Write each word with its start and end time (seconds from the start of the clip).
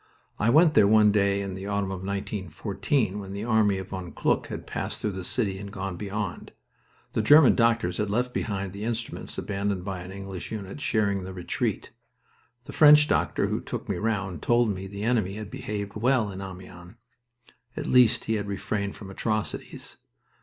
I 0.39 0.49
went 0.49 0.73
there 0.73 0.87
one 0.87 1.11
day 1.11 1.41
in 1.43 1.53
the 1.53 1.67
autumn 1.67 1.91
of 1.91 2.03
1914, 2.03 3.19
when 3.19 3.33
the 3.33 3.43
army 3.43 3.77
of 3.77 3.89
von 3.89 4.11
Kluck 4.13 4.47
had 4.47 4.65
passed 4.65 4.99
through 4.99 5.11
the 5.11 5.23
city 5.23 5.59
and 5.59 5.71
gone 5.71 5.95
beyond. 5.95 6.53
The 7.11 7.21
German 7.21 7.53
doctors 7.53 7.97
had 7.97 8.09
left 8.09 8.33
behind 8.33 8.73
the 8.73 8.83
instruments 8.83 9.37
abandoned 9.37 9.85
by 9.85 10.01
an 10.01 10.11
English 10.11 10.51
unit 10.51 10.81
sharing 10.81 11.23
the 11.23 11.33
retreat. 11.33 11.91
The 12.63 12.73
French 12.73 13.07
doctor 13.07 13.45
who 13.45 13.61
took 13.61 13.87
me 13.87 13.97
round 13.97 14.41
told 14.41 14.73
me 14.73 14.87
the 14.87 15.03
enemy 15.03 15.35
had 15.35 15.51
behaved 15.51 15.95
well 15.95 16.31
in 16.31 16.41
Amiens. 16.41 16.95
At 17.77 17.85
least 17.85 18.25
he 18.25 18.37
had 18.37 18.47
refrained 18.47 18.95
from 18.95 19.11
atrocities. 19.11 19.97